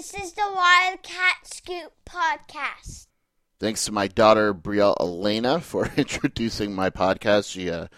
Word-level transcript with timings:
This 0.00 0.14
is 0.14 0.32
the 0.32 0.50
Wildcat 0.50 1.36
Scoop 1.44 1.92
podcast. 2.06 3.06
Thanks 3.58 3.84
to 3.84 3.92
my 3.92 4.06
daughter 4.08 4.54
Brielle 4.54 4.96
Elena 4.98 5.60
for 5.60 5.90
introducing 5.98 6.74
my 6.74 6.88
podcast. 6.88 7.52
She 7.52 7.68
uh, 7.68 7.88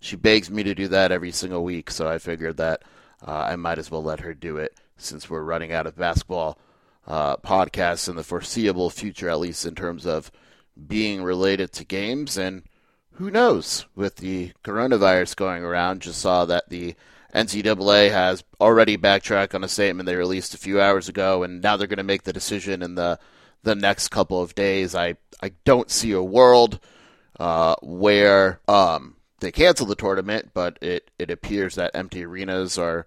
she 0.00 0.16
begs 0.16 0.50
me 0.50 0.64
to 0.64 0.74
do 0.74 0.88
that 0.88 1.12
every 1.12 1.30
single 1.30 1.62
week, 1.62 1.92
so 1.92 2.08
I 2.08 2.18
figured 2.18 2.56
that 2.56 2.82
uh, 3.24 3.46
I 3.48 3.54
might 3.54 3.78
as 3.78 3.92
well 3.92 4.02
let 4.02 4.18
her 4.18 4.34
do 4.34 4.56
it 4.56 4.76
since 4.96 5.30
we're 5.30 5.44
running 5.44 5.70
out 5.70 5.86
of 5.86 5.94
basketball 5.94 6.58
uh, 7.06 7.36
podcasts 7.36 8.08
in 8.08 8.16
the 8.16 8.24
foreseeable 8.24 8.90
future, 8.90 9.28
at 9.28 9.38
least 9.38 9.64
in 9.64 9.76
terms 9.76 10.04
of 10.04 10.32
being 10.88 11.22
related 11.22 11.70
to 11.74 11.84
games. 11.84 12.36
And 12.36 12.64
who 13.12 13.30
knows, 13.30 13.86
with 13.94 14.16
the 14.16 14.50
coronavirus 14.64 15.36
going 15.36 15.62
around, 15.62 16.02
just 16.02 16.20
saw 16.20 16.44
that 16.44 16.70
the 16.70 16.96
NCAA 17.34 18.10
has 18.10 18.44
already 18.60 18.96
backtracked 18.96 19.54
on 19.54 19.64
a 19.64 19.68
statement 19.68 20.06
they 20.06 20.16
released 20.16 20.54
a 20.54 20.58
few 20.58 20.80
hours 20.80 21.08
ago, 21.08 21.42
and 21.42 21.62
now 21.62 21.76
they're 21.76 21.86
going 21.86 21.96
to 21.96 22.02
make 22.02 22.24
the 22.24 22.32
decision 22.32 22.82
in 22.82 22.94
the 22.94 23.18
the 23.62 23.74
next 23.74 24.08
couple 24.08 24.40
of 24.42 24.54
days. 24.54 24.94
I 24.94 25.16
I 25.42 25.52
don't 25.64 25.90
see 25.90 26.12
a 26.12 26.22
world 26.22 26.78
uh, 27.38 27.76
where 27.82 28.60
um, 28.68 29.16
they 29.40 29.52
cancel 29.52 29.86
the 29.86 29.94
tournament, 29.94 30.50
but 30.52 30.78
it 30.82 31.10
it 31.18 31.30
appears 31.30 31.74
that 31.76 31.92
empty 31.94 32.24
arenas 32.24 32.76
are 32.76 33.06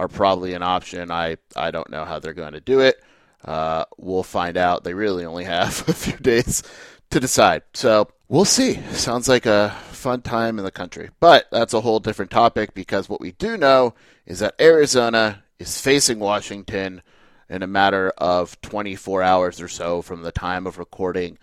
Are 0.00 0.08
probably 0.08 0.54
an 0.54 0.62
option. 0.62 1.10
I, 1.10 1.36
I 1.54 1.70
don't 1.70 1.90
know 1.90 2.06
how 2.06 2.18
they're 2.18 2.32
going 2.32 2.54
to 2.54 2.60
do 2.60 2.80
it. 2.80 3.02
Uh, 3.44 3.84
we'll 3.98 4.22
find 4.22 4.56
out. 4.56 4.82
They 4.82 4.94
really 4.94 5.26
only 5.26 5.44
have 5.44 5.84
a 5.88 5.92
few 5.92 6.16
days 6.16 6.62
to 7.10 7.20
decide. 7.20 7.64
So 7.74 8.08
we'll 8.26 8.46
see. 8.46 8.80
Sounds 8.92 9.28
like 9.28 9.44
a 9.44 9.76
fun 9.90 10.22
time 10.22 10.58
in 10.58 10.64
the 10.64 10.70
country. 10.70 11.10
But 11.20 11.48
that's 11.52 11.74
a 11.74 11.82
whole 11.82 12.00
different 12.00 12.30
topic 12.30 12.72
because 12.72 13.10
what 13.10 13.20
we 13.20 13.32
do 13.32 13.58
know 13.58 13.92
is 14.24 14.38
that 14.38 14.54
Arizona 14.58 15.44
is 15.58 15.78
facing 15.78 16.18
Washington 16.18 17.02
in 17.50 17.62
a 17.62 17.66
matter 17.66 18.10
of 18.16 18.58
24 18.62 19.22
hours 19.22 19.60
or 19.60 19.68
so 19.68 20.00
from 20.00 20.22
the 20.22 20.32
time 20.32 20.66
of 20.66 20.78
recording 20.78 21.36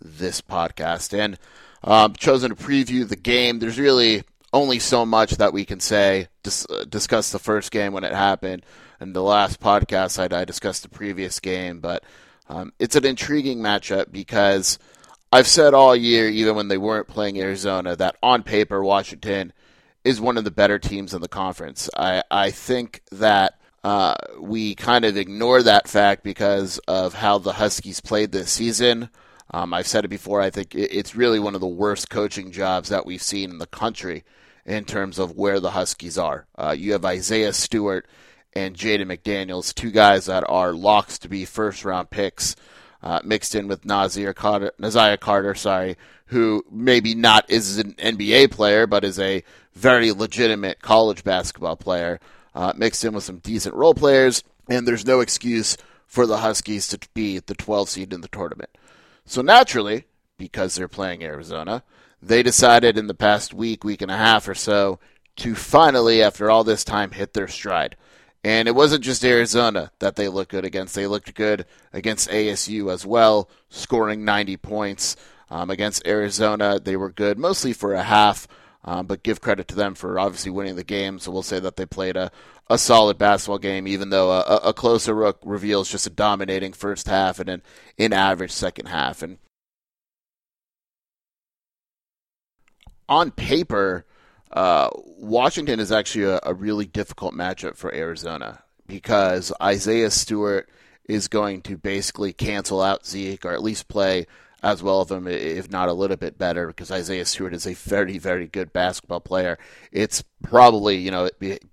this 0.00 0.40
podcast. 0.40 1.18
And 1.18 1.36
um, 1.82 2.14
chosen 2.14 2.50
to 2.50 2.56
preview 2.56 3.08
the 3.08 3.16
game. 3.16 3.58
There's 3.58 3.78
really 3.78 4.22
only 4.54 4.78
so 4.78 5.04
much 5.04 5.32
that 5.32 5.52
we 5.52 5.66
can 5.66 5.80
say. 5.80 6.28
Dis- 6.42 6.66
uh, 6.70 6.84
discuss 6.88 7.32
the 7.32 7.38
first 7.38 7.70
game 7.70 7.92
when 7.92 8.04
it 8.04 8.12
happened, 8.12 8.64
and 9.00 9.14
the 9.14 9.22
last 9.22 9.60
podcast 9.60 10.18
I, 10.18 10.40
I 10.40 10.44
discussed 10.46 10.84
the 10.84 10.88
previous 10.88 11.40
game. 11.40 11.80
But 11.80 12.04
um, 12.48 12.72
it's 12.78 12.96
an 12.96 13.04
intriguing 13.04 13.58
matchup 13.58 14.12
because 14.12 14.78
I've 15.32 15.48
said 15.48 15.74
all 15.74 15.94
year, 15.94 16.28
even 16.28 16.54
when 16.54 16.68
they 16.68 16.78
weren't 16.78 17.08
playing 17.08 17.38
Arizona, 17.38 17.96
that 17.96 18.16
on 18.22 18.44
paper 18.44 18.82
Washington 18.82 19.52
is 20.04 20.20
one 20.20 20.38
of 20.38 20.44
the 20.44 20.50
better 20.50 20.78
teams 20.78 21.12
in 21.12 21.20
the 21.20 21.28
conference. 21.28 21.90
I 21.94 22.22
I 22.30 22.50
think 22.50 23.02
that. 23.12 23.58
Uh, 23.82 24.14
we 24.40 24.74
kind 24.74 25.04
of 25.04 25.14
ignore 25.18 25.62
that 25.62 25.86
fact 25.86 26.22
because 26.22 26.78
of 26.88 27.12
how 27.12 27.36
the 27.36 27.52
Huskies 27.52 28.00
played 28.00 28.32
this 28.32 28.50
season. 28.50 29.10
Um, 29.50 29.74
I've 29.74 29.86
said 29.86 30.06
it 30.06 30.08
before. 30.08 30.40
I 30.40 30.48
think 30.48 30.74
it's 30.74 31.14
really 31.14 31.38
one 31.38 31.54
of 31.54 31.60
the 31.60 31.66
worst 31.66 32.08
coaching 32.08 32.50
jobs 32.50 32.88
that 32.88 33.04
we've 33.04 33.20
seen 33.20 33.50
in 33.50 33.58
the 33.58 33.66
country 33.66 34.24
in 34.66 34.84
terms 34.84 35.18
of 35.18 35.36
where 35.36 35.60
the 35.60 35.70
Huskies 35.70 36.18
are. 36.18 36.46
Uh, 36.56 36.74
you 36.76 36.92
have 36.92 37.04
Isaiah 37.04 37.52
Stewart 37.52 38.06
and 38.54 38.76
Jaden 38.76 39.06
McDaniels, 39.06 39.74
two 39.74 39.90
guys 39.90 40.26
that 40.26 40.44
are 40.48 40.72
locks 40.72 41.18
to 41.18 41.28
be 41.28 41.44
first 41.44 41.84
round 41.84 42.10
picks, 42.10 42.56
uh, 43.02 43.20
mixed 43.24 43.54
in 43.54 43.68
with 43.68 43.84
Nazir 43.84 44.32
Carter, 44.32 44.72
Nahziah 44.80 45.20
Carter, 45.20 45.54
sorry, 45.54 45.96
who 46.26 46.64
maybe 46.70 47.14
not 47.14 47.48
is 47.50 47.78
an 47.78 47.92
NBA 47.94 48.50
player, 48.50 48.86
but 48.86 49.04
is 49.04 49.18
a 49.18 49.44
very 49.74 50.12
legitimate 50.12 50.80
college 50.80 51.24
basketball 51.24 51.76
player, 51.76 52.18
uh, 52.54 52.72
mixed 52.76 53.04
in 53.04 53.12
with 53.12 53.24
some 53.24 53.38
decent 53.38 53.74
role 53.74 53.94
players, 53.94 54.42
and 54.68 54.88
there's 54.88 55.06
no 55.06 55.20
excuse 55.20 55.76
for 56.06 56.26
the 56.26 56.38
Huskies 56.38 56.88
to 56.88 56.98
be 57.12 57.40
the 57.40 57.54
12 57.54 57.90
seed 57.90 58.12
in 58.12 58.20
the 58.20 58.28
tournament. 58.28 58.70
So 59.26 59.42
naturally, 59.42 60.04
because 60.38 60.74
they're 60.74 60.88
playing 60.88 61.22
Arizona, 61.22 61.82
they 62.26 62.42
decided 62.42 62.96
in 62.96 63.06
the 63.06 63.14
past 63.14 63.52
week, 63.54 63.84
week 63.84 64.02
and 64.02 64.10
a 64.10 64.16
half 64.16 64.48
or 64.48 64.54
so, 64.54 64.98
to 65.36 65.54
finally, 65.54 66.22
after 66.22 66.50
all 66.50 66.64
this 66.64 66.84
time, 66.84 67.10
hit 67.10 67.32
their 67.34 67.48
stride. 67.48 67.96
And 68.42 68.68
it 68.68 68.74
wasn't 68.74 69.04
just 69.04 69.24
Arizona 69.24 69.90
that 70.00 70.16
they 70.16 70.28
looked 70.28 70.50
good 70.50 70.64
against. 70.64 70.94
They 70.94 71.06
looked 71.06 71.34
good 71.34 71.64
against 71.92 72.28
ASU 72.28 72.92
as 72.92 73.06
well, 73.06 73.48
scoring 73.70 74.24
90 74.24 74.56
points. 74.58 75.16
Um, 75.50 75.70
against 75.70 76.06
Arizona, 76.06 76.80
they 76.80 76.96
were 76.96 77.10
good 77.10 77.38
mostly 77.38 77.72
for 77.72 77.94
a 77.94 78.02
half, 78.02 78.48
um, 78.84 79.06
but 79.06 79.22
give 79.22 79.40
credit 79.40 79.68
to 79.68 79.74
them 79.74 79.94
for 79.94 80.18
obviously 80.18 80.50
winning 80.50 80.76
the 80.76 80.84
game. 80.84 81.18
So 81.18 81.30
we'll 81.30 81.42
say 81.42 81.60
that 81.60 81.76
they 81.76 81.86
played 81.86 82.16
a, 82.16 82.30
a 82.68 82.76
solid 82.76 83.18
basketball 83.18 83.58
game, 83.58 83.86
even 83.86 84.10
though 84.10 84.30
a, 84.30 84.56
a 84.64 84.74
closer 84.74 85.14
look 85.14 85.38
reveals 85.44 85.90
just 85.90 86.06
a 86.06 86.10
dominating 86.10 86.72
first 86.72 87.08
half 87.08 87.38
and 87.38 87.48
an 87.48 87.62
in 87.96 88.12
average 88.12 88.52
second 88.52 88.86
half. 88.86 89.22
And 89.22 89.38
on 93.08 93.30
paper, 93.30 94.04
uh, 94.52 94.90
Washington 95.18 95.80
is 95.80 95.92
actually 95.92 96.24
a, 96.24 96.40
a, 96.44 96.54
really 96.54 96.86
difficult 96.86 97.34
matchup 97.34 97.76
for 97.76 97.92
Arizona 97.92 98.62
because 98.86 99.52
Isaiah 99.60 100.10
Stewart 100.10 100.68
is 101.06 101.28
going 101.28 101.62
to 101.62 101.76
basically 101.76 102.32
cancel 102.32 102.80
out 102.80 103.06
Zeke 103.06 103.44
or 103.44 103.52
at 103.52 103.62
least 103.62 103.88
play 103.88 104.26
as 104.62 104.82
well 104.82 105.02
of 105.02 105.10
him, 105.10 105.26
if 105.26 105.70
not 105.70 105.90
a 105.90 105.92
little 105.92 106.16
bit 106.16 106.38
better, 106.38 106.66
because 106.66 106.90
Isaiah 106.90 107.26
Stewart 107.26 107.52
is 107.52 107.66
a 107.66 107.74
very, 107.74 108.16
very 108.16 108.46
good 108.46 108.72
basketball 108.72 109.20
player. 109.20 109.58
It's 109.92 110.24
probably, 110.42 110.96
you 110.96 111.10
know, 111.10 111.28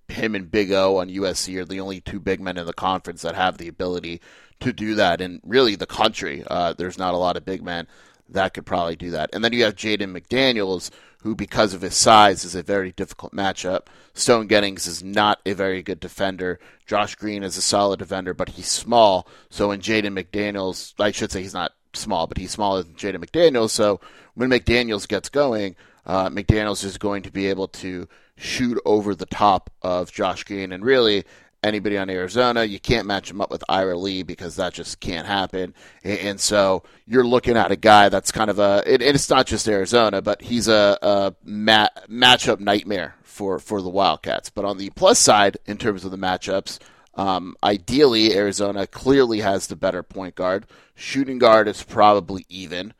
him 0.09 0.35
and 0.35 0.51
Big 0.51 0.73
O 0.73 0.97
on 0.97 1.07
USC 1.07 1.55
are 1.57 1.63
the 1.63 1.79
only 1.79 2.01
two 2.01 2.19
big 2.19 2.41
men 2.41 2.57
in 2.57 2.65
the 2.65 2.73
conference 2.73 3.21
that 3.21 3.35
have 3.35 3.57
the 3.57 3.69
ability 3.69 4.19
to 4.59 4.73
do 4.73 4.95
that. 4.95 5.21
And 5.21 5.39
really, 5.45 5.75
the 5.75 5.85
country, 5.85 6.43
uh, 6.45 6.73
there's 6.73 6.97
not 6.97 7.13
a 7.13 7.17
lot 7.17 7.37
of 7.37 7.45
big 7.45 7.63
men 7.63 7.87
that 8.31 8.53
could 8.53 8.65
probably 8.65 8.95
do 8.95 9.11
that. 9.11 9.29
And 9.33 9.43
then 9.43 9.53
you 9.53 9.63
have 9.63 9.75
Jaden 9.75 10.17
McDaniels, 10.17 10.89
who, 11.21 11.35
because 11.35 11.73
of 11.73 11.81
his 11.81 11.95
size, 11.95 12.43
is 12.43 12.55
a 12.55 12.63
very 12.63 12.91
difficult 12.91 13.33
matchup. 13.33 13.87
Stone 14.13 14.47
Gettings 14.47 14.87
is 14.87 15.03
not 15.03 15.39
a 15.45 15.53
very 15.53 15.81
good 15.83 15.99
defender. 15.99 16.59
Josh 16.85 17.15
Green 17.15 17.43
is 17.43 17.57
a 17.57 17.61
solid 17.61 17.99
defender, 17.99 18.33
but 18.33 18.49
he's 18.49 18.67
small. 18.67 19.27
So 19.49 19.69
when 19.69 19.81
Jaden 19.81 20.19
McDaniels, 20.19 20.93
I 20.99 21.11
should 21.11 21.31
say 21.31 21.41
he's 21.41 21.53
not 21.53 21.73
small, 21.93 22.27
but 22.27 22.37
he's 22.37 22.51
smaller 22.51 22.83
than 22.83 22.95
Jaden 22.95 23.23
McDaniels. 23.23 23.69
So 23.71 23.99
when 24.33 24.49
McDaniels 24.49 25.07
gets 25.07 25.29
going, 25.29 25.75
uh, 26.05 26.29
McDaniels 26.29 26.83
is 26.83 26.97
going 26.97 27.23
to 27.23 27.31
be 27.31 27.47
able 27.47 27.67
to 27.67 28.07
shoot 28.37 28.79
over 28.85 29.13
the 29.13 29.25
top 29.27 29.69
of 29.81 30.11
Josh 30.11 30.43
Green. 30.43 30.71
And 30.71 30.83
really, 30.83 31.25
anybody 31.63 31.97
on 31.97 32.09
Arizona. 32.09 32.63
You 32.63 32.79
can't 32.79 33.05
match 33.07 33.29
him 33.29 33.41
up 33.41 33.51
with 33.51 33.63
Ira 33.69 33.97
Lee 33.97 34.23
because 34.23 34.55
that 34.55 34.73
just 34.73 34.99
can't 34.99 35.27
happen. 35.27 35.73
And 36.03 36.39
so 36.39 36.83
you're 37.05 37.25
looking 37.25 37.57
at 37.57 37.71
a 37.71 37.75
guy 37.75 38.09
that's 38.09 38.31
kind 38.31 38.49
of 38.49 38.59
a, 38.59 38.83
and 38.85 39.01
it's 39.01 39.29
not 39.29 39.45
just 39.47 39.67
Arizona, 39.67 40.21
but 40.21 40.41
he's 40.41 40.67
a, 40.67 40.97
a 41.01 41.35
mat, 41.43 42.05
matchup 42.09 42.59
nightmare 42.59 43.15
for, 43.23 43.59
for 43.59 43.81
the 43.81 43.89
Wildcats. 43.89 44.49
But 44.49 44.65
on 44.65 44.77
the 44.77 44.89
plus 44.91 45.19
side, 45.19 45.57
in 45.65 45.77
terms 45.77 46.03
of 46.03 46.11
the 46.11 46.17
matchups, 46.17 46.79
um, 47.15 47.55
ideally, 47.63 48.35
Arizona 48.35 48.87
clearly 48.87 49.41
has 49.41 49.67
the 49.67 49.75
better 49.75 50.01
point 50.01 50.35
guard. 50.35 50.65
Shooting 50.95 51.39
guard 51.39 51.67
is 51.67 51.83
probably 51.83 52.45
even. 52.49 52.93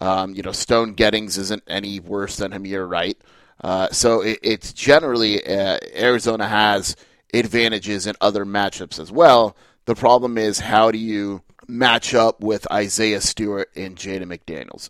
Um, 0.00 0.34
you 0.34 0.42
know, 0.42 0.52
Stone 0.52 0.94
Gettings 0.94 1.38
isn't 1.38 1.62
any 1.66 2.00
worse 2.00 2.36
than 2.36 2.52
Hameir 2.52 2.88
Wright. 2.88 3.18
Uh, 3.60 3.88
so 3.90 4.22
it, 4.22 4.38
it's 4.42 4.72
generally 4.72 5.44
uh, 5.44 5.78
Arizona 5.94 6.46
has 6.46 6.96
advantages 7.32 8.06
in 8.06 8.14
other 8.20 8.44
matchups 8.44 8.98
as 8.98 9.12
well. 9.12 9.56
The 9.84 9.94
problem 9.94 10.38
is 10.38 10.60
how 10.60 10.90
do 10.90 10.98
you 10.98 11.42
match 11.66 12.14
up 12.14 12.40
with 12.40 12.70
Isaiah 12.70 13.20
Stewart 13.20 13.70
and 13.76 13.96
Jaden 13.96 14.24
McDaniels? 14.24 14.88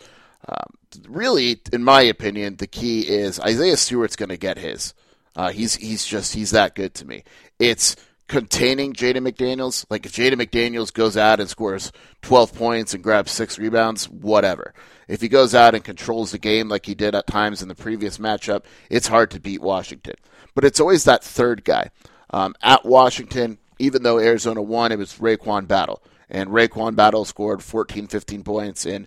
Um, 0.49 0.75
really, 1.08 1.61
in 1.73 1.85
my 1.85 2.02
opinion, 2.02 2.56
the 2.56 2.67
key 2.67 3.00
is 3.00 3.40
Isaiah 3.40 3.76
Stewart's 3.76 4.17
going 4.17 4.29
to 4.31 4.37
get 4.37 4.58
his. 4.58 4.94
Uh, 5.37 5.50
he's 5.50 5.76
he's 5.76 6.05
just 6.05 6.35
he's 6.35 6.50
that 6.50 6.75
good 6.75 6.94
to 6.94 7.06
me. 7.06 7.23
It's 7.58 7.94
containing 8.29 8.93
Jaden 8.93 9.29
McDaniels. 9.29 9.85
Like 9.90 10.06
if 10.06 10.12
Jaden 10.12 10.35
McDaniels 10.35 10.93
goes 10.93 11.17
out 11.17 11.40
and 11.40 11.49
scores 11.49 11.93
12 12.23 12.55
points 12.55 12.94
and 12.94 13.02
grabs 13.02 13.32
six 13.32 13.58
rebounds, 13.58 14.08
whatever. 14.08 14.75
If 15.08 15.20
he 15.20 15.29
goes 15.29 15.55
out 15.55 15.75
and 15.75 15.82
controls 15.82 16.31
the 16.31 16.38
game 16.38 16.69
like 16.69 16.87
he 16.87 16.94
did 16.94 17.14
at 17.14 17.26
times 17.26 17.62
in 17.62 17.69
the 17.69 17.75
previous 17.75 18.19
matchup, 18.19 18.64
it's 18.90 19.08
hard 19.08 19.31
to 19.31 19.40
beat 19.40 19.62
Washington. 19.62 20.17
But 20.55 20.64
it's 20.64 20.81
always 20.81 21.05
that 21.05 21.25
third 21.25 21.64
guy. 21.64 21.90
Um, 22.31 22.55
at 22.63 22.85
Washington, 22.85 23.59
even 23.79 24.03
though 24.03 24.19
Arizona 24.19 24.63
won, 24.63 24.93
it 24.93 24.99
was 24.99 25.19
RaeQuan 25.19 25.67
Battle. 25.67 26.03
And 26.29 26.51
RaeQuan 26.51 26.95
Battle 26.95 27.25
scored 27.25 27.63
14, 27.63 28.07
15 28.07 28.45
points 28.45 28.85
and 28.85 29.07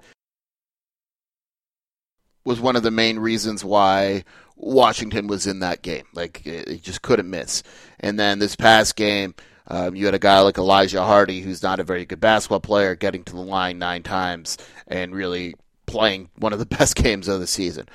was 2.43 2.59
one 2.59 2.75
of 2.75 2.83
the 2.83 2.91
main 2.91 3.19
reasons 3.19 3.63
why 3.63 4.23
Washington 4.55 5.27
was 5.27 5.45
in 5.45 5.59
that 5.59 5.81
game. 5.81 6.05
Like, 6.13 6.45
it 6.45 6.81
just 6.81 7.01
couldn't 7.01 7.29
miss. 7.29 7.61
And 7.99 8.19
then 8.19 8.39
this 8.39 8.55
past 8.55 8.95
game, 8.95 9.35
um, 9.67 9.95
you 9.95 10.05
had 10.05 10.15
a 10.15 10.19
guy 10.19 10.39
like 10.39 10.57
Elijah 10.57 11.03
Hardy, 11.03 11.41
who's 11.41 11.61
not 11.61 11.79
a 11.79 11.83
very 11.83 12.05
good 12.05 12.19
basketball 12.19 12.59
player, 12.59 12.95
getting 12.95 13.23
to 13.25 13.33
the 13.33 13.41
line 13.41 13.77
nine 13.77 14.03
times 14.03 14.57
and 14.87 15.13
really 15.13 15.55
playing 15.85 16.29
one 16.37 16.53
of 16.53 16.59
the 16.59 16.65
best 16.77 16.95
games 16.95 17.27
of 17.27 17.39
the 17.39 17.47
season. 17.47 17.87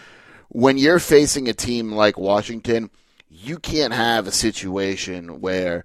When 0.49 0.79
you're 0.79 1.01
facing 1.01 1.49
a 1.49 1.53
team 1.53 1.93
like 1.93 2.17
Washington, 2.17 2.91
you 3.37 3.59
can't 3.59 3.93
have 3.93 4.27
a 4.27 4.33
situation 4.33 5.41
where 5.41 5.85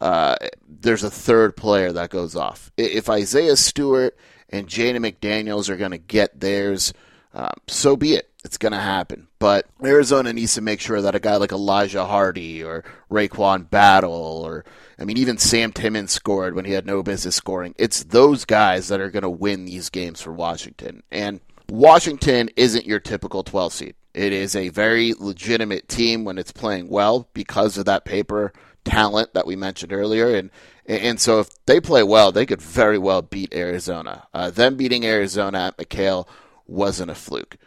uh, 0.00 0.36
there's 0.66 1.04
a 1.04 1.10
third 1.10 1.56
player 1.56 1.92
that 1.92 2.10
goes 2.10 2.34
off. 2.34 2.72
If 2.76 3.10
Isaiah 3.10 3.56
Stewart 3.56 4.16
and 4.48 4.66
Jaden 4.66 5.04
McDaniels 5.04 5.68
are 5.68 5.76
going 5.76 5.90
to 5.90 5.98
get 5.98 6.40
theirs, 6.40 6.94
um, 7.34 7.52
so 7.66 7.96
be 7.96 8.14
it. 8.14 8.30
It's 8.44 8.58
going 8.58 8.72
to 8.72 8.78
happen. 8.78 9.26
But 9.38 9.66
Arizona 9.84 10.32
needs 10.32 10.54
to 10.54 10.60
make 10.60 10.80
sure 10.80 11.02
that 11.02 11.14
a 11.14 11.20
guy 11.20 11.36
like 11.36 11.52
Elijah 11.52 12.06
Hardy 12.06 12.62
or 12.62 12.84
RaeQuan 13.10 13.68
Battle 13.68 14.42
or, 14.46 14.64
I 14.98 15.04
mean, 15.04 15.18
even 15.18 15.36
Sam 15.36 15.72
Timmins 15.72 16.12
scored 16.12 16.54
when 16.54 16.64
he 16.64 16.72
had 16.72 16.86
no 16.86 17.02
business 17.02 17.34
scoring. 17.34 17.74
It's 17.76 18.04
those 18.04 18.44
guys 18.44 18.88
that 18.88 19.00
are 19.00 19.10
going 19.10 19.24
to 19.24 19.28
win 19.28 19.64
these 19.64 19.90
games 19.90 20.22
for 20.22 20.32
Washington. 20.32 21.02
And 21.10 21.40
Washington 21.68 22.48
isn't 22.56 22.86
your 22.86 23.00
typical 23.00 23.42
12 23.42 23.72
seed. 23.72 23.94
It 24.16 24.32
is 24.32 24.56
a 24.56 24.70
very 24.70 25.12
legitimate 25.12 25.88
team 25.88 26.24
when 26.24 26.38
it's 26.38 26.50
playing 26.50 26.88
well 26.88 27.28
because 27.34 27.76
of 27.76 27.84
that 27.84 28.06
paper 28.06 28.54
talent 28.82 29.34
that 29.34 29.46
we 29.46 29.56
mentioned 29.56 29.92
earlier. 29.92 30.34
And 30.34 30.50
and 30.86 31.20
so 31.20 31.40
if 31.40 31.50
they 31.66 31.80
play 31.80 32.02
well, 32.02 32.32
they 32.32 32.46
could 32.46 32.62
very 32.62 32.96
well 32.96 33.20
beat 33.20 33.52
Arizona. 33.52 34.26
Uh, 34.32 34.48
them 34.50 34.76
beating 34.76 35.04
Arizona 35.04 35.66
at 35.66 35.76
McKale 35.76 36.26
wasn't 36.66 37.10
a 37.10 37.14
fluke. 37.14 37.58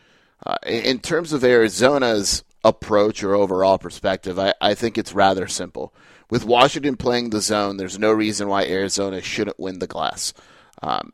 Uh, 0.43 0.55
in 0.65 0.97
terms 0.99 1.33
of 1.33 1.43
Arizona's 1.43 2.43
approach 2.63 3.23
or 3.23 3.35
overall 3.35 3.77
perspective, 3.77 4.39
I, 4.39 4.55
I 4.59 4.73
think 4.73 4.97
it's 4.97 5.13
rather 5.13 5.47
simple. 5.47 5.93
With 6.31 6.45
Washington 6.45 6.95
playing 6.95 7.29
the 7.29 7.41
zone, 7.41 7.77
there's 7.77 7.99
no 7.99 8.11
reason 8.11 8.47
why 8.47 8.65
Arizona 8.65 9.21
shouldn't 9.21 9.59
win 9.59 9.77
the 9.79 9.87
glass. 9.87 10.33
Um, 10.81 11.11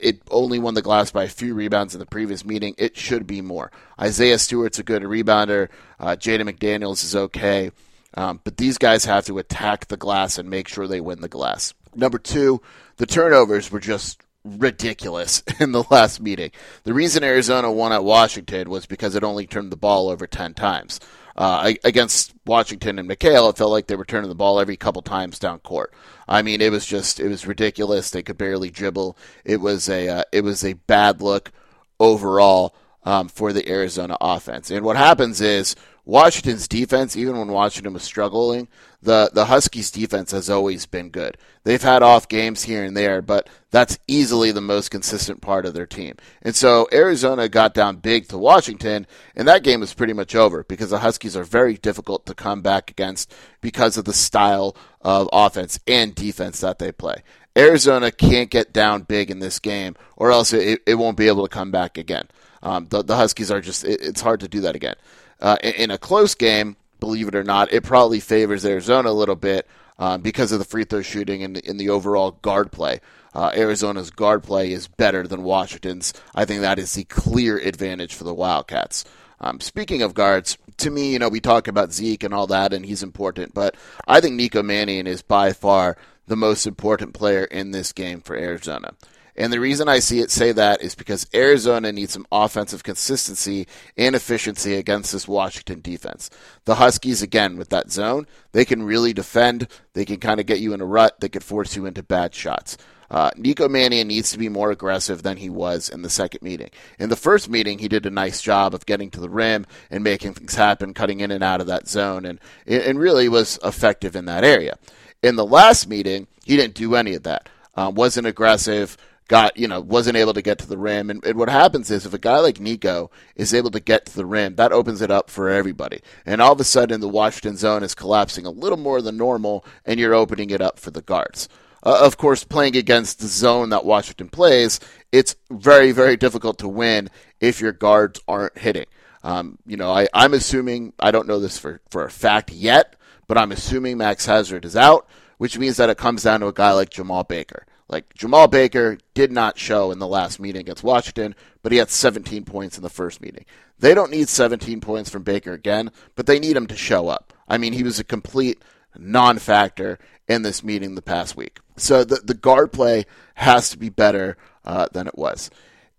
it, 0.00 0.22
only 0.30 0.58
won 0.58 0.74
the 0.74 0.82
glass 0.82 1.10
by 1.10 1.24
a 1.24 1.28
few 1.28 1.54
rebounds 1.54 1.94
in 1.94 2.00
the 2.00 2.06
previous 2.06 2.44
meeting. 2.44 2.74
It 2.78 2.96
should 2.96 3.26
be 3.26 3.40
more. 3.40 3.70
Isaiah 4.00 4.38
Stewart's 4.38 4.78
a 4.78 4.82
good 4.82 5.02
rebounder. 5.02 5.68
Uh, 5.98 6.16
Jaden 6.16 6.48
McDaniels 6.48 7.04
is 7.04 7.14
okay. 7.14 7.70
Um, 8.14 8.40
but 8.42 8.56
these 8.56 8.78
guys 8.78 9.04
have 9.04 9.26
to 9.26 9.38
attack 9.38 9.86
the 9.86 9.96
glass 9.96 10.38
and 10.38 10.48
make 10.48 10.68
sure 10.68 10.86
they 10.86 11.00
win 11.00 11.20
the 11.20 11.28
glass. 11.28 11.74
Number 11.94 12.18
two, 12.18 12.60
the 12.96 13.06
turnovers 13.06 13.70
were 13.70 13.80
just 13.80 14.22
ridiculous 14.44 15.42
in 15.60 15.72
the 15.72 15.84
last 15.90 16.20
meeting. 16.20 16.50
The 16.84 16.94
reason 16.94 17.22
Arizona 17.22 17.70
won 17.70 17.92
at 17.92 18.04
Washington 18.04 18.70
was 18.70 18.86
because 18.86 19.14
it 19.14 19.24
only 19.24 19.46
turned 19.46 19.72
the 19.72 19.76
ball 19.76 20.08
over 20.08 20.26
10 20.26 20.54
times. 20.54 21.00
Uh, 21.38 21.74
against 21.84 22.34
Washington 22.46 22.98
and 22.98 23.08
McKale, 23.08 23.48
it 23.48 23.56
felt 23.56 23.70
like 23.70 23.86
they 23.86 23.94
were 23.94 24.04
turning 24.04 24.28
the 24.28 24.34
ball 24.34 24.58
every 24.58 24.76
couple 24.76 25.02
times 25.02 25.38
down 25.38 25.60
court. 25.60 25.94
I 26.26 26.42
mean, 26.42 26.60
it 26.60 26.72
was 26.72 26.84
just 26.84 27.20
it 27.20 27.28
was 27.28 27.46
ridiculous. 27.46 28.10
They 28.10 28.24
could 28.24 28.36
barely 28.36 28.70
dribble. 28.70 29.16
It 29.44 29.60
was 29.60 29.88
a 29.88 30.08
uh, 30.08 30.22
it 30.32 30.42
was 30.42 30.64
a 30.64 30.72
bad 30.72 31.22
look 31.22 31.52
overall 32.00 32.74
um, 33.04 33.28
for 33.28 33.52
the 33.52 33.70
Arizona 33.70 34.16
offense. 34.20 34.68
And 34.72 34.84
what 34.84 34.96
happens 34.96 35.40
is 35.40 35.76
Washington's 36.08 36.66
defense, 36.66 37.18
even 37.18 37.36
when 37.36 37.48
Washington 37.48 37.92
was 37.92 38.02
struggling, 38.02 38.66
the, 39.02 39.30
the 39.34 39.44
Huskies' 39.44 39.90
defense 39.90 40.30
has 40.30 40.48
always 40.48 40.86
been 40.86 41.10
good. 41.10 41.36
They've 41.64 41.82
had 41.82 42.02
off 42.02 42.28
games 42.28 42.62
here 42.62 42.82
and 42.82 42.96
there, 42.96 43.20
but 43.20 43.46
that's 43.70 43.98
easily 44.08 44.50
the 44.50 44.62
most 44.62 44.90
consistent 44.90 45.42
part 45.42 45.66
of 45.66 45.74
their 45.74 45.84
team. 45.84 46.16
And 46.40 46.56
so 46.56 46.88
Arizona 46.94 47.46
got 47.50 47.74
down 47.74 47.96
big 47.96 48.26
to 48.28 48.38
Washington, 48.38 49.06
and 49.36 49.46
that 49.48 49.62
game 49.62 49.80
was 49.80 49.92
pretty 49.92 50.14
much 50.14 50.34
over 50.34 50.64
because 50.64 50.88
the 50.88 51.00
Huskies 51.00 51.36
are 51.36 51.44
very 51.44 51.74
difficult 51.74 52.24
to 52.24 52.34
come 52.34 52.62
back 52.62 52.90
against 52.90 53.30
because 53.60 53.98
of 53.98 54.06
the 54.06 54.14
style 54.14 54.74
of 55.02 55.28
offense 55.30 55.78
and 55.86 56.14
defense 56.14 56.60
that 56.60 56.78
they 56.78 56.90
play. 56.90 57.22
Arizona 57.54 58.10
can't 58.10 58.48
get 58.48 58.72
down 58.72 59.02
big 59.02 59.30
in 59.30 59.40
this 59.40 59.58
game, 59.58 59.94
or 60.16 60.30
else 60.30 60.54
it, 60.54 60.80
it 60.86 60.94
won't 60.94 61.18
be 61.18 61.28
able 61.28 61.46
to 61.46 61.54
come 61.54 61.70
back 61.70 61.98
again. 61.98 62.28
Um, 62.62 62.86
the, 62.88 63.04
the 63.04 63.16
Huskies 63.16 63.50
are 63.50 63.60
just, 63.60 63.84
it, 63.84 64.00
it's 64.00 64.22
hard 64.22 64.40
to 64.40 64.48
do 64.48 64.62
that 64.62 64.74
again. 64.74 64.96
Uh, 65.40 65.56
in, 65.62 65.90
a 65.90 65.98
close 65.98 66.34
game, 66.34 66.76
believe 67.00 67.28
it 67.28 67.34
or 67.34 67.44
not, 67.44 67.72
it 67.72 67.84
probably 67.84 68.20
favors 68.20 68.64
Arizona 68.64 69.10
a 69.10 69.12
little 69.12 69.36
bit 69.36 69.66
uh, 69.98 70.18
because 70.18 70.52
of 70.52 70.58
the 70.58 70.64
free 70.64 70.84
throw 70.84 71.02
shooting 71.02 71.42
and 71.42 71.56
in 71.58 71.76
the 71.76 71.88
overall 71.90 72.32
guard 72.42 72.72
play. 72.72 73.00
Uh, 73.34 73.52
Arizona's 73.54 74.10
guard 74.10 74.42
play 74.42 74.72
is 74.72 74.88
better 74.88 75.26
than 75.26 75.42
Washington's. 75.42 76.12
I 76.34 76.44
think 76.44 76.62
that 76.62 76.78
is 76.78 76.94
the 76.94 77.04
clear 77.04 77.58
advantage 77.58 78.14
for 78.14 78.24
the 78.24 78.34
Wildcats. 78.34 79.04
Um, 79.40 79.60
speaking 79.60 80.02
of 80.02 80.14
guards, 80.14 80.58
to 80.78 80.90
me, 80.90 81.12
you 81.12 81.18
know, 81.18 81.28
we 81.28 81.40
talk 81.40 81.68
about 81.68 81.92
Zeke 81.92 82.24
and 82.24 82.34
all 82.34 82.46
that, 82.48 82.72
and 82.72 82.84
he's 82.84 83.02
important, 83.02 83.54
but 83.54 83.76
I 84.06 84.20
think 84.20 84.34
Nico 84.34 84.62
Mannion 84.62 85.06
is 85.06 85.22
by 85.22 85.52
far 85.52 85.96
the 86.26 86.36
most 86.36 86.66
important 86.66 87.14
player 87.14 87.44
in 87.44 87.70
this 87.70 87.92
game 87.92 88.20
for 88.20 88.36
Arizona. 88.36 88.94
And 89.38 89.52
the 89.52 89.60
reason 89.60 89.88
I 89.88 90.00
see 90.00 90.18
it 90.18 90.32
say 90.32 90.50
that 90.50 90.82
is 90.82 90.96
because 90.96 91.28
Arizona 91.32 91.92
needs 91.92 92.12
some 92.12 92.26
offensive 92.32 92.82
consistency 92.82 93.68
and 93.96 94.16
efficiency 94.16 94.74
against 94.74 95.12
this 95.12 95.28
Washington 95.28 95.80
defense. 95.80 96.28
The 96.64 96.74
Huskies, 96.74 97.22
again, 97.22 97.56
with 97.56 97.68
that 97.68 97.92
zone, 97.92 98.26
they 98.50 98.64
can 98.64 98.82
really 98.82 99.12
defend. 99.12 99.68
They 99.92 100.04
can 100.04 100.18
kind 100.18 100.40
of 100.40 100.46
get 100.46 100.58
you 100.58 100.72
in 100.74 100.80
a 100.80 100.84
rut. 100.84 101.20
They 101.20 101.28
could 101.28 101.44
force 101.44 101.76
you 101.76 101.86
into 101.86 102.02
bad 102.02 102.34
shots. 102.34 102.76
Uh, 103.12 103.30
Nico 103.36 103.68
Mannion 103.68 104.08
needs 104.08 104.32
to 104.32 104.38
be 104.38 104.48
more 104.48 104.72
aggressive 104.72 105.22
than 105.22 105.36
he 105.36 105.48
was 105.48 105.88
in 105.88 106.02
the 106.02 106.10
second 106.10 106.42
meeting. 106.42 106.70
In 106.98 107.08
the 107.08 107.16
first 107.16 107.48
meeting, 107.48 107.78
he 107.78 107.88
did 107.88 108.06
a 108.06 108.10
nice 108.10 108.42
job 108.42 108.74
of 108.74 108.86
getting 108.86 109.08
to 109.12 109.20
the 109.20 109.30
rim 109.30 109.66
and 109.88 110.02
making 110.02 110.34
things 110.34 110.56
happen, 110.56 110.94
cutting 110.94 111.20
in 111.20 111.30
and 111.30 111.44
out 111.44 111.60
of 111.60 111.68
that 111.68 111.86
zone, 111.86 112.24
and, 112.24 112.40
and 112.66 112.98
really 112.98 113.28
was 113.28 113.56
effective 113.62 114.16
in 114.16 114.24
that 114.24 114.42
area. 114.42 114.76
In 115.22 115.36
the 115.36 115.46
last 115.46 115.88
meeting, 115.88 116.26
he 116.44 116.56
didn't 116.56 116.74
do 116.74 116.96
any 116.96 117.14
of 117.14 117.22
that. 117.22 117.48
Um, 117.76 117.94
wasn't 117.94 118.26
aggressive, 118.26 118.96
got, 119.28 119.56
you 119.56 119.68
know, 119.68 119.80
wasn't 119.80 120.16
able 120.16 120.34
to 120.34 120.42
get 120.42 120.58
to 120.58 120.66
the 120.66 120.78
rim. 120.78 121.10
And, 121.10 121.24
and, 121.24 121.38
what 121.38 121.50
happens 121.50 121.90
is 121.90 122.04
if 122.04 122.14
a 122.14 122.18
guy 122.18 122.38
like 122.38 122.58
Nico 122.58 123.10
is 123.36 123.54
able 123.54 123.70
to 123.70 123.80
get 123.80 124.06
to 124.06 124.16
the 124.16 124.26
rim, 124.26 124.56
that 124.56 124.72
opens 124.72 125.02
it 125.02 125.10
up 125.10 125.30
for 125.30 125.48
everybody. 125.50 126.00
And 126.26 126.40
all 126.40 126.52
of 126.52 126.60
a 126.60 126.64
sudden, 126.64 127.00
the 127.00 127.08
Washington 127.08 127.56
zone 127.56 127.82
is 127.82 127.94
collapsing 127.94 128.46
a 128.46 128.50
little 128.50 128.78
more 128.78 129.00
than 129.02 129.16
normal, 129.16 129.64
and 129.84 130.00
you're 130.00 130.14
opening 130.14 130.50
it 130.50 130.62
up 130.62 130.78
for 130.78 130.90
the 130.90 131.02
guards. 131.02 131.48
Uh, 131.82 132.00
of 132.02 132.16
course, 132.16 132.42
playing 132.42 132.76
against 132.76 133.20
the 133.20 133.26
zone 133.26 133.68
that 133.70 133.84
Washington 133.84 134.28
plays, 134.28 134.80
it's 135.12 135.36
very, 135.50 135.92
very 135.92 136.16
difficult 136.16 136.58
to 136.58 136.68
win 136.68 137.08
if 137.40 137.60
your 137.60 137.72
guards 137.72 138.20
aren't 138.26 138.58
hitting. 138.58 138.86
Um, 139.22 139.58
you 139.66 139.76
know, 139.76 139.90
I, 139.90 140.08
I'm 140.14 140.34
assuming, 140.34 140.92
I 140.98 141.10
don't 141.10 141.28
know 141.28 141.38
this 141.38 141.58
for, 141.58 141.80
for 141.90 142.04
a 142.04 142.10
fact 142.10 142.50
yet, 142.50 142.96
but 143.26 143.38
I'm 143.38 143.52
assuming 143.52 143.98
Max 143.98 144.26
Hazard 144.26 144.64
is 144.64 144.74
out, 144.74 145.06
which 145.36 145.58
means 145.58 145.76
that 145.76 145.90
it 145.90 145.98
comes 145.98 146.22
down 146.22 146.40
to 146.40 146.46
a 146.46 146.52
guy 146.52 146.72
like 146.72 146.90
Jemarl 146.90 147.28
Baker. 147.28 147.64
Like 147.88 148.14
Jemarl 148.14 148.50
Baker 148.50 148.98
did 149.14 149.32
not 149.32 149.58
show 149.58 149.90
in 149.90 149.98
the 149.98 150.06
last 150.06 150.38
meeting 150.38 150.60
against 150.60 150.84
Washington, 150.84 151.34
but 151.62 151.72
he 151.72 151.78
had 151.78 151.90
17 151.90 152.44
points 152.44 152.76
in 152.76 152.82
the 152.82 152.90
first 152.90 153.20
meeting. 153.20 153.46
They 153.78 153.94
don't 153.94 154.10
need 154.10 154.28
17 154.28 154.80
points 154.80 155.08
from 155.08 155.22
Baker 155.22 155.52
again, 155.52 155.90
but 156.14 156.26
they 156.26 156.38
need 156.38 156.56
him 156.56 156.66
to 156.66 156.76
show 156.76 157.08
up. 157.08 157.32
I 157.48 157.56
mean, 157.56 157.72
he 157.72 157.82
was 157.82 157.98
a 157.98 158.04
complete 158.04 158.62
non 158.96 159.38
factor 159.38 159.98
in 160.26 160.42
this 160.42 160.62
meeting 160.62 160.94
the 160.94 161.02
past 161.02 161.36
week. 161.36 161.60
So 161.76 162.04
the, 162.04 162.16
the 162.16 162.34
guard 162.34 162.72
play 162.72 163.06
has 163.34 163.70
to 163.70 163.78
be 163.78 163.88
better 163.88 164.36
uh, 164.64 164.88
than 164.92 165.06
it 165.06 165.16
was. 165.16 165.50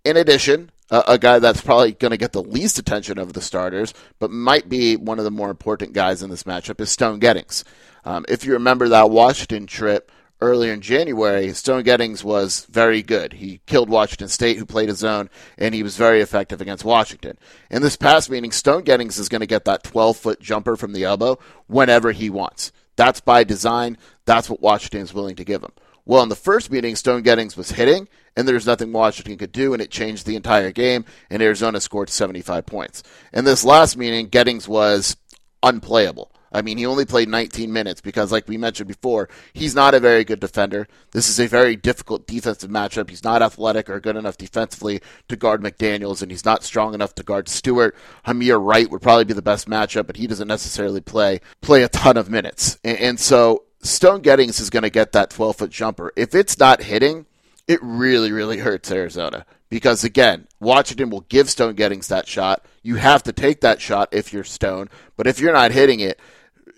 In 0.05 0.15
addition, 0.15 0.71
uh, 0.91 1.03
a 1.07 1.17
guy 1.17 1.39
that's 1.39 1.61
probably 1.61 1.93
going 1.93 2.11
to 2.11 2.17
get 2.17 2.33
the 2.33 2.43
least 2.43 2.77
attention 2.77 3.17
of 3.17 3.33
the 3.33 3.41
starters, 3.41 3.93
but 4.19 4.31
might 4.31 4.69
be 4.69 4.95
one 4.95 5.17
of 5.17 5.25
the 5.25 5.31
more 5.31 5.49
important 5.49 5.93
guys 5.93 6.21
in 6.21 6.29
this 6.29 6.43
matchup 6.43 6.79
is 6.81 6.91
Stone 6.91 7.19
Gettings. 7.19 7.63
Um, 8.05 8.25
if 8.27 8.45
you 8.45 8.53
remember 8.53 8.89
that 8.89 9.09
Washington 9.09 9.67
trip 9.67 10.11
earlier 10.41 10.73
in 10.73 10.81
January, 10.81 11.53
Stone 11.53 11.83
Gettings 11.83 12.23
was 12.23 12.65
very 12.65 13.01
good. 13.01 13.33
He 13.33 13.61
killed 13.65 13.89
Washington 13.89 14.27
State, 14.27 14.57
who 14.57 14.65
played 14.65 14.89
his 14.89 15.03
own, 15.03 15.29
and 15.57 15.75
he 15.75 15.83
was 15.83 15.97
very 15.97 16.21
effective 16.21 16.61
against 16.61 16.85
Washington. 16.85 17.37
In 17.69 17.81
this 17.81 17.95
past 17.95 18.29
meeting, 18.29 18.51
Stone 18.51 18.83
Gettings 18.83 19.19
is 19.19 19.29
going 19.29 19.41
to 19.41 19.47
get 19.47 19.65
that 19.65 19.83
12 19.83 20.17
foot 20.17 20.39
jumper 20.39 20.75
from 20.75 20.93
the 20.93 21.03
elbow 21.03 21.37
whenever 21.67 22.11
he 22.11 22.29
wants. 22.29 22.71
That's 22.95 23.21
by 23.21 23.43
design. 23.43 23.97
That's 24.25 24.49
what 24.49 24.61
Washington 24.61 25.01
is 25.01 25.13
willing 25.13 25.35
to 25.37 25.45
give 25.45 25.63
him. 25.63 25.71
Well, 26.05 26.23
in 26.23 26.29
the 26.29 26.35
first 26.35 26.71
meeting, 26.71 26.95
Stone 26.95 27.23
Gettings 27.23 27.55
was 27.55 27.71
hitting, 27.71 28.07
and 28.35 28.47
there 28.47 28.55
was 28.55 28.65
nothing 28.65 28.91
Washington 28.91 29.37
could 29.37 29.51
do, 29.51 29.73
and 29.73 29.81
it 29.81 29.91
changed 29.91 30.25
the 30.25 30.35
entire 30.35 30.71
game, 30.71 31.05
and 31.29 31.41
Arizona 31.41 31.79
scored 31.79 32.09
75 32.09 32.65
points. 32.65 33.03
In 33.31 33.45
this 33.45 33.63
last 33.63 33.95
meeting, 33.95 34.27
Gettings 34.27 34.67
was 34.67 35.15
unplayable. 35.61 36.31
I 36.51 36.61
mean, 36.61 36.77
he 36.77 36.85
only 36.85 37.05
played 37.05 37.29
19 37.29 37.71
minutes 37.71 38.01
because, 38.01 38.31
like 38.31 38.47
we 38.47 38.57
mentioned 38.57 38.87
before, 38.87 39.29
he's 39.53 39.75
not 39.75 39.93
a 39.93 39.99
very 39.99 40.23
good 40.23 40.39
defender. 40.39 40.87
This 41.11 41.29
is 41.29 41.39
a 41.39 41.47
very 41.47 41.75
difficult 41.75 42.27
defensive 42.27 42.69
matchup. 42.69 43.09
He's 43.09 43.23
not 43.23 43.41
athletic 43.41 43.89
or 43.89 43.99
good 43.99 44.15
enough 44.15 44.37
defensively 44.37 45.01
to 45.27 45.35
guard 45.35 45.61
McDaniels, 45.61 46.21
and 46.21 46.31
he's 46.31 46.45
not 46.45 46.63
strong 46.63 46.93
enough 46.93 47.15
to 47.15 47.23
guard 47.23 47.49
Stewart. 47.49 47.95
Hameir 48.25 48.63
Wright 48.63 48.89
would 48.89 49.01
probably 49.01 49.25
be 49.25 49.33
the 49.33 49.41
best 49.41 49.69
matchup, 49.69 50.07
but 50.07 50.17
he 50.17 50.27
doesn't 50.27 50.47
necessarily 50.47 51.01
play 51.01 51.41
play 51.61 51.83
a 51.83 51.89
ton 51.89 52.17
of 52.17 52.29
minutes. 52.29 52.77
And, 52.83 52.97
and 52.97 53.19
so 53.19 53.63
Stone 53.81 54.21
Gettings 54.21 54.59
is 54.59 54.69
going 54.69 54.83
to 54.83 54.89
get 54.89 55.11
that 55.13 55.29
12 55.29 55.55
foot 55.55 55.69
jumper. 55.69 56.11
If 56.15 56.35
it's 56.35 56.57
not 56.57 56.83
hitting, 56.83 57.25
it 57.67 57.79
really, 57.83 58.31
really 58.31 58.57
hurts 58.57 58.91
Arizona 58.91 59.45
because 59.69 60.03
again, 60.03 60.47
Washington 60.59 61.09
will 61.09 61.21
give 61.21 61.49
Stone 61.49 61.75
Gettings 61.75 62.07
that 62.07 62.27
shot. 62.27 62.65
You 62.81 62.95
have 62.95 63.23
to 63.23 63.31
take 63.31 63.61
that 63.61 63.81
shot 63.81 64.09
if 64.11 64.33
you're 64.33 64.43
Stone, 64.43 64.89
but 65.15 65.27
if 65.27 65.39
you're 65.39 65.53
not 65.53 65.71
hitting 65.71 65.99
it, 65.99 66.19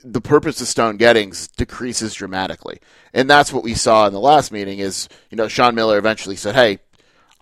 the 0.03 0.21
purpose 0.21 0.61
of 0.61 0.67
Stone 0.67 0.97
Gettings 0.97 1.47
decreases 1.47 2.13
dramatically. 2.13 2.79
And 3.13 3.29
that's 3.29 3.53
what 3.53 3.63
we 3.63 3.73
saw 3.73 4.07
in 4.07 4.13
the 4.13 4.19
last 4.19 4.51
meeting 4.51 4.79
is, 4.79 5.09
you 5.29 5.35
know, 5.35 5.47
Sean 5.47 5.75
Miller 5.75 5.97
eventually 5.97 6.35
said, 6.35 6.55
hey, 6.55 6.79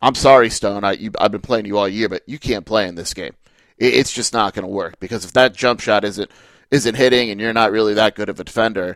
I'm 0.02 0.16
sorry, 0.16 0.50
Stone. 0.50 0.84
I, 0.84 0.94
you, 0.94 1.12
I've 1.20 1.32
been 1.32 1.42
playing 1.42 1.66
you 1.66 1.78
all 1.78 1.88
year, 1.88 2.10
but 2.10 2.24
you 2.26 2.40
can't 2.40 2.66
play 2.66 2.88
in 2.88 2.96
this 2.96 3.14
game. 3.14 3.34
It, 3.78 3.94
it's 3.94 4.14
just 4.14 4.34
not 4.34 4.54
going 4.54 4.64
to 4.64 4.72
work 4.72 5.00
because 5.00 5.26
if 5.26 5.34
that 5.34 5.54
jump 5.54 5.80
shot 5.80 6.04
isn't 6.04 6.32
isn't 6.72 6.96
hitting 6.96 7.32
and 7.32 7.42
you're 7.42 7.52
not 7.52 7.72
really 7.72 7.96
that 7.96 8.16
good 8.16 8.30
of 8.30 8.40
a 8.40 8.44
defender, 8.44 8.96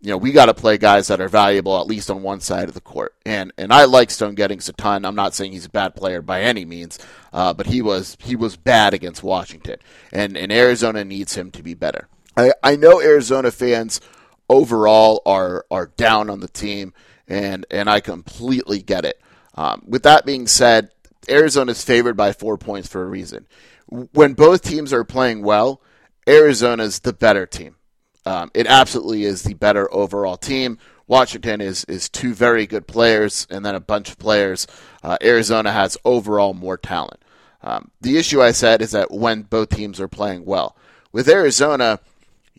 you 0.00 0.08
know, 0.08 0.16
we 0.16 0.32
got 0.32 0.46
to 0.46 0.54
play 0.54 0.78
guys 0.78 1.08
that 1.08 1.20
are 1.20 1.28
valuable 1.28 1.78
at 1.78 1.86
least 1.86 2.10
on 2.10 2.22
one 2.22 2.40
side 2.40 2.68
of 2.68 2.74
the 2.74 2.80
court. 2.80 3.14
And 3.26 3.52
and 3.58 3.72
I 3.72 3.84
like 3.84 4.10
Stone 4.10 4.36
Gettings 4.36 4.68
a 4.68 4.72
ton. 4.72 5.04
I'm 5.04 5.14
not 5.14 5.34
saying 5.34 5.52
he's 5.52 5.66
a 5.66 5.70
bad 5.70 5.94
player 5.94 6.22
by 6.22 6.42
any 6.42 6.64
means, 6.64 6.98
uh, 7.32 7.52
but 7.52 7.66
he 7.66 7.82
was 7.82 8.16
he 8.20 8.34
was 8.34 8.56
bad 8.56 8.94
against 8.94 9.22
Washington, 9.22 9.76
and 10.12 10.36
and 10.36 10.50
Arizona 10.50 11.04
needs 11.04 11.34
him 11.34 11.50
to 11.52 11.62
be 11.62 11.74
better. 11.74 12.08
I, 12.40 12.52
I 12.62 12.76
know 12.76 13.00
Arizona 13.00 13.50
fans 13.50 14.00
overall 14.48 15.22
are 15.26 15.66
are 15.70 15.86
down 15.96 16.30
on 16.30 16.40
the 16.40 16.48
team, 16.48 16.94
and 17.28 17.66
and 17.70 17.88
I 17.90 18.00
completely 18.00 18.80
get 18.82 19.04
it. 19.04 19.20
Um, 19.54 19.82
with 19.86 20.02
that 20.04 20.24
being 20.24 20.46
said, 20.46 20.90
Arizona 21.28 21.72
is 21.72 21.84
favored 21.84 22.16
by 22.16 22.32
four 22.32 22.56
points 22.56 22.88
for 22.88 23.02
a 23.02 23.06
reason. 23.06 23.46
When 23.88 24.34
both 24.34 24.62
teams 24.62 24.92
are 24.92 25.04
playing 25.04 25.42
well, 25.42 25.82
Arizona 26.28 26.84
is 26.84 27.00
the 27.00 27.12
better 27.12 27.44
team. 27.46 27.76
Um, 28.24 28.50
it 28.54 28.66
absolutely 28.66 29.24
is 29.24 29.42
the 29.42 29.54
better 29.54 29.92
overall 29.92 30.36
team. 30.36 30.78
Washington 31.06 31.60
is 31.60 31.84
is 31.84 32.08
two 32.08 32.34
very 32.34 32.66
good 32.66 32.86
players, 32.86 33.46
and 33.50 33.64
then 33.64 33.74
a 33.74 33.80
bunch 33.80 34.10
of 34.10 34.18
players. 34.18 34.66
Uh, 35.02 35.18
Arizona 35.22 35.72
has 35.72 35.98
overall 36.04 36.54
more 36.54 36.78
talent. 36.78 37.22
Um, 37.62 37.90
the 38.00 38.16
issue 38.16 38.40
I 38.40 38.52
said 38.52 38.80
is 38.80 38.92
that 38.92 39.10
when 39.10 39.42
both 39.42 39.68
teams 39.68 40.00
are 40.00 40.08
playing 40.08 40.46
well, 40.46 40.76
with 41.12 41.28
Arizona, 41.28 42.00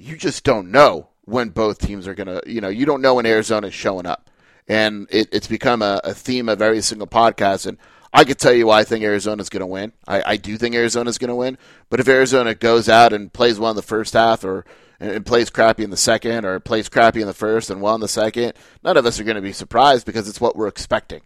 you 0.01 0.17
just 0.17 0.43
don't 0.43 0.71
know 0.71 1.09
when 1.25 1.49
both 1.49 1.77
teams 1.77 2.07
are 2.07 2.15
going 2.15 2.27
to, 2.27 2.41
you 2.45 2.59
know, 2.59 2.69
you 2.69 2.85
don't 2.85 3.01
know 3.01 3.15
when 3.15 3.25
Arizona 3.25 3.67
is 3.67 3.73
showing 3.73 4.05
up. 4.05 4.29
And 4.67 5.07
it, 5.11 5.29
it's 5.31 5.47
become 5.47 5.81
a, 5.81 6.01
a, 6.03 6.13
theme 6.13 6.49
of 6.49 6.61
every 6.61 6.81
single 6.81 7.07
podcast. 7.07 7.67
And 7.67 7.77
I 8.13 8.23
could 8.23 8.39
tell 8.39 8.53
you 8.53 8.67
why 8.67 8.79
I 8.79 8.83
think 8.83 9.03
Arizona's 9.03 9.49
going 9.49 9.61
to 9.61 9.67
win. 9.67 9.91
I, 10.07 10.23
I 10.25 10.37
do 10.37 10.57
think 10.57 10.75
Arizona's 10.75 11.17
going 11.17 11.29
to 11.29 11.35
win. 11.35 11.57
But 11.89 11.99
if 11.99 12.07
Arizona 12.07 12.55
goes 12.55 12.89
out 12.89 13.13
and 13.13 13.31
plays 13.31 13.59
well 13.59 13.69
in 13.69 13.75
the 13.75 13.81
first 13.81 14.13
half 14.13 14.43
or 14.43 14.65
and 14.99 15.25
plays 15.25 15.49
crappy 15.49 15.83
in 15.83 15.89
the 15.89 15.97
second 15.97 16.45
or 16.45 16.59
plays 16.59 16.87
crappy 16.87 17.21
in 17.21 17.27
the 17.27 17.33
first 17.33 17.69
and 17.69 17.81
well 17.81 17.95
in 17.95 18.01
the 18.01 18.07
second, 18.07 18.53
none 18.83 18.97
of 18.97 19.05
us 19.05 19.19
are 19.19 19.23
going 19.23 19.35
to 19.35 19.41
be 19.41 19.53
surprised 19.53 20.05
because 20.05 20.29
it's 20.29 20.41
what 20.41 20.55
we're 20.55 20.67
expecting. 20.67 21.21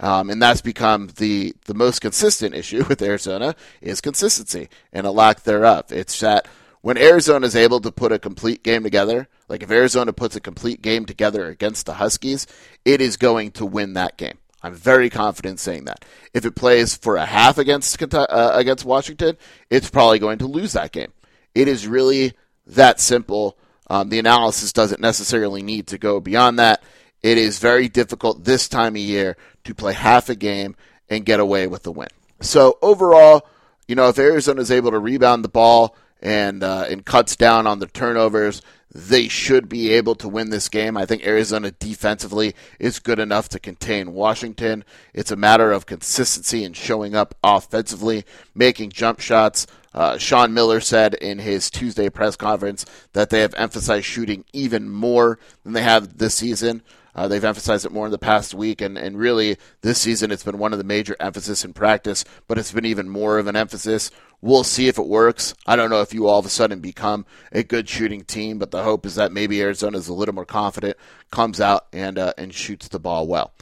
Um, 0.00 0.30
and 0.30 0.42
that's 0.42 0.62
become 0.62 1.10
the, 1.16 1.54
the 1.66 1.74
most 1.74 2.00
consistent 2.00 2.54
issue 2.54 2.84
with 2.88 3.02
Arizona 3.02 3.54
is 3.80 4.00
consistency 4.00 4.68
and 4.92 5.06
a 5.06 5.10
lack 5.10 5.42
thereof. 5.42 5.86
It's 5.90 6.18
that– 6.20 6.46
when 6.82 6.96
Arizona 6.96 7.46
is 7.46 7.56
able 7.56 7.80
to 7.80 7.92
put 7.92 8.12
a 8.12 8.18
complete 8.18 8.62
game 8.62 8.82
together, 8.82 9.28
like 9.48 9.62
if 9.62 9.70
Arizona 9.70 10.12
puts 10.12 10.36
a 10.36 10.40
complete 10.40 10.80
game 10.80 11.04
together 11.04 11.46
against 11.46 11.86
the 11.86 11.94
Huskies, 11.94 12.46
it 12.84 13.00
is 13.00 13.16
going 13.16 13.50
to 13.52 13.66
win 13.66 13.94
that 13.94 14.16
game. 14.16 14.38
I'm 14.62 14.74
very 14.74 15.08
confident 15.10 15.58
saying 15.58 15.86
that. 15.86 16.04
If 16.34 16.44
it 16.44 16.54
plays 16.54 16.94
for 16.94 17.16
a 17.16 17.24
half 17.24 17.58
against 17.58 18.02
uh, 18.02 18.50
against 18.54 18.84
Washington, 18.84 19.36
it's 19.70 19.90
probably 19.90 20.18
going 20.18 20.38
to 20.38 20.46
lose 20.46 20.74
that 20.74 20.92
game. 20.92 21.12
It 21.54 21.66
is 21.66 21.86
really 21.86 22.34
that 22.66 23.00
simple. 23.00 23.56
Um, 23.88 24.08
the 24.08 24.18
analysis 24.18 24.72
doesn't 24.72 25.00
necessarily 25.00 25.62
need 25.62 25.86
to 25.88 25.98
go 25.98 26.20
beyond 26.20 26.58
that. 26.58 26.82
It 27.22 27.38
is 27.38 27.58
very 27.58 27.88
difficult 27.88 28.44
this 28.44 28.68
time 28.68 28.94
of 28.94 29.02
year 29.02 29.36
to 29.64 29.74
play 29.74 29.92
half 29.92 30.28
a 30.28 30.34
game 30.34 30.76
and 31.08 31.26
get 31.26 31.40
away 31.40 31.66
with 31.66 31.82
the 31.82 31.92
win. 31.92 32.08
So 32.40 32.78
overall, 32.80 33.46
you 33.88 33.94
know, 33.94 34.08
if 34.08 34.18
Arizona 34.18 34.60
is 34.60 34.70
able 34.70 34.92
to 34.92 34.98
rebound 34.98 35.44
the 35.44 35.48
ball 35.48 35.96
and 36.20 36.62
uh, 36.62 36.86
and 36.88 37.04
cuts 37.04 37.36
down 37.36 37.66
on 37.66 37.78
the 37.78 37.86
turnovers, 37.86 38.62
they 38.92 39.28
should 39.28 39.68
be 39.68 39.90
able 39.92 40.14
to 40.16 40.28
win 40.28 40.50
this 40.50 40.68
game. 40.68 40.96
I 40.96 41.06
think 41.06 41.24
Arizona 41.24 41.70
defensively 41.70 42.54
is 42.78 42.98
good 42.98 43.18
enough 43.18 43.48
to 43.50 43.58
contain 43.58 44.12
Washington. 44.12 44.84
It's 45.14 45.30
a 45.30 45.36
matter 45.36 45.72
of 45.72 45.86
consistency 45.86 46.64
and 46.64 46.76
showing 46.76 47.14
up 47.14 47.34
offensively, 47.42 48.24
making 48.54 48.90
jump 48.90 49.20
shots. 49.20 49.66
Uh, 49.92 50.18
Sean 50.18 50.54
Miller 50.54 50.80
said 50.80 51.14
in 51.14 51.38
his 51.38 51.70
Tuesday 51.70 52.08
press 52.08 52.36
conference 52.36 52.84
that 53.12 53.30
they 53.30 53.40
have 53.40 53.54
emphasized 53.56 54.06
shooting 54.06 54.44
even 54.52 54.88
more 54.88 55.38
than 55.64 55.72
they 55.72 55.82
have 55.82 56.18
this 56.18 56.34
season. 56.34 56.82
Uh, 57.14 57.26
they've 57.26 57.44
emphasized 57.44 57.84
it 57.84 57.92
more 57.92 58.06
in 58.06 58.12
the 58.12 58.18
past 58.18 58.54
week, 58.54 58.80
and, 58.80 58.96
and 58.96 59.18
really 59.18 59.56
this 59.82 60.00
season 60.00 60.30
it's 60.30 60.44
been 60.44 60.58
one 60.58 60.72
of 60.72 60.78
the 60.78 60.84
major 60.84 61.16
emphasis 61.18 61.64
in 61.64 61.72
practice, 61.72 62.24
but 62.46 62.56
it's 62.56 62.72
been 62.72 62.84
even 62.84 63.08
more 63.08 63.38
of 63.38 63.48
an 63.48 63.56
emphasis. 63.56 64.12
We'll 64.42 64.64
see 64.64 64.88
if 64.88 64.98
it 64.98 65.06
works. 65.06 65.54
I 65.66 65.76
don't 65.76 65.90
know 65.90 66.00
if 66.00 66.14
you 66.14 66.26
all 66.26 66.38
of 66.38 66.46
a 66.46 66.50
sudden 66.50 66.80
become 66.80 67.26
a 67.52 67.62
good 67.62 67.88
shooting 67.88 68.24
team, 68.24 68.58
but 68.58 68.70
the 68.70 68.82
hope 68.82 69.04
is 69.04 69.16
that 69.16 69.32
maybe 69.32 69.60
Arizona 69.60 69.98
is 69.98 70.08
a 70.08 70.14
little 70.14 70.34
more 70.34 70.46
confident, 70.46 70.96
comes 71.30 71.60
out 71.60 71.86
and 71.92 72.18
uh, 72.18 72.32
and 72.38 72.54
shoots 72.54 72.88
the 72.88 72.98
ball 72.98 73.26
well. 73.26 73.52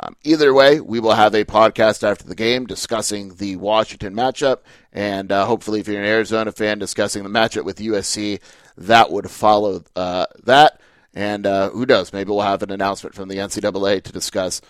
Um, 0.00 0.16
either 0.22 0.52
way, 0.52 0.80
we 0.80 1.00
will 1.00 1.14
have 1.14 1.34
a 1.34 1.44
podcast 1.44 2.02
after 2.02 2.24
the 2.24 2.34
game 2.34 2.66
discussing 2.66 3.36
the 3.36 3.56
Washington 3.56 4.14
matchup, 4.14 4.58
and 4.92 5.32
uh, 5.32 5.46
hopefully, 5.46 5.80
if 5.80 5.88
you're 5.88 6.00
an 6.00 6.06
Arizona 6.06 6.52
fan, 6.52 6.78
discussing 6.78 7.22
the 7.22 7.30
matchup 7.30 7.64
with 7.64 7.78
USC. 7.78 8.40
That 8.76 9.10
would 9.10 9.28
follow 9.28 9.82
uh, 9.96 10.26
that. 10.44 10.80
And 11.14 11.46
uh, 11.46 11.70
who 11.70 11.84
knows? 11.84 12.12
Maybe 12.12 12.30
we'll 12.30 12.42
have 12.42 12.62
an 12.62 12.70
announcement 12.70 13.14
from 13.14 13.28
the 13.28 13.38
NCAA 13.38 14.04
to 14.04 14.12
discuss 14.12 14.60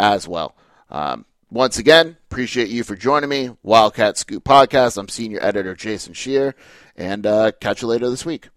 as 0.00 0.26
well. 0.26 0.56
Um, 0.90 1.26
once 1.52 1.76
again, 1.78 2.16
appreciate 2.30 2.68
you 2.68 2.82
for 2.82 2.96
joining 2.96 3.28
me. 3.28 3.50
Wildcat 3.62 4.16
Scoop 4.16 4.42
Podcast. 4.42 4.96
I'm 4.96 5.08
senior 5.08 5.38
editor 5.42 5.74
Jason 5.74 6.14
Scheer, 6.14 6.54
and 6.96 7.26
uh, 7.26 7.52
catch 7.60 7.82
you 7.82 7.88
later 7.88 8.08
this 8.08 8.24
week. 8.24 8.48